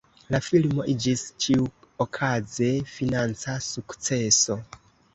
La 0.35 0.37
filmo 0.45 0.85
iĝis 0.93 1.25
ĉiuokaze 1.45 2.73
financa 2.97 3.61
sukceso. 3.71 4.63